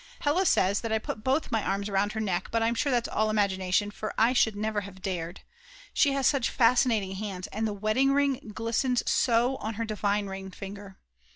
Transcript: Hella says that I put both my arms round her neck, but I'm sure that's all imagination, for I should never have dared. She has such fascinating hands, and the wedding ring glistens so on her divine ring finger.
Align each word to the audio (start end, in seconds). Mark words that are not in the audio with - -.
Hella 0.21 0.47
says 0.47 0.81
that 0.81 0.91
I 0.91 0.97
put 0.97 1.23
both 1.23 1.51
my 1.51 1.61
arms 1.61 1.87
round 1.87 2.13
her 2.13 2.19
neck, 2.19 2.47
but 2.49 2.63
I'm 2.63 2.73
sure 2.73 2.91
that's 2.91 3.07
all 3.07 3.29
imagination, 3.29 3.91
for 3.91 4.15
I 4.17 4.33
should 4.33 4.55
never 4.55 4.81
have 4.81 4.99
dared. 5.03 5.41
She 5.93 6.13
has 6.13 6.25
such 6.25 6.49
fascinating 6.49 7.17
hands, 7.17 7.45
and 7.53 7.67
the 7.67 7.71
wedding 7.73 8.11
ring 8.11 8.51
glistens 8.51 9.03
so 9.07 9.57
on 9.57 9.75
her 9.75 9.85
divine 9.85 10.25
ring 10.25 10.49
finger. 10.49 10.97